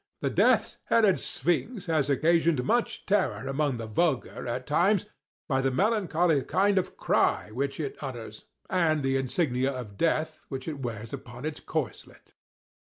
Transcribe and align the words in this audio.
The 0.21 0.31
Death's 0.31 0.77
headed 0.85 1.19
Sphinx 1.19 1.85
has 1.85 2.09
occasioned 2.09 2.63
much 2.63 3.05
terror 3.05 3.47
among 3.47 3.77
the 3.77 3.85
vulgar, 3.85 4.47
at 4.47 4.65
times, 4.65 5.05
by 5.47 5.61
the 5.61 5.69
melancholy 5.69 6.41
kind 6.43 6.79
of 6.79 6.97
cry 6.97 7.51
which 7.51 7.79
it 7.79 7.97
utters, 8.01 8.45
and 8.67 9.03
the 9.03 9.15
insignia 9.15 9.71
of 9.71 9.97
death 9.99 10.41
which 10.49 10.67
it 10.67 10.79
wears 10.81 11.13
upon 11.13 11.45
its 11.45 11.59
corslet. 11.59 12.33